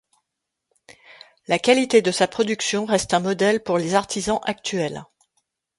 La 1.47 1.59
qualité 1.59 2.01
de 2.01 2.09
sa 2.11 2.27
production 2.27 2.85
reste 2.85 3.13
un 3.13 3.19
modèle 3.19 3.61
pour 3.61 3.77
les 3.77 3.93
artisans 3.93 4.39
actuels. 4.45 5.03